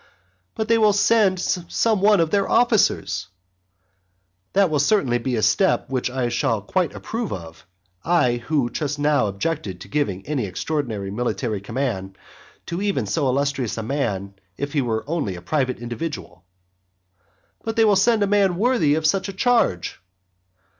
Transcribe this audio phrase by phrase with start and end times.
[0.55, 3.27] "But they will send some one of their officers"
[4.53, 7.67] That will certainly be a step that I shall quite approve of,
[8.03, 12.17] I who just now objected to giving any extraordinary military command
[12.65, 16.45] to even so illustrious a man if he were only a private individual.
[17.63, 20.01] "But they will send a man worthy of such a charge."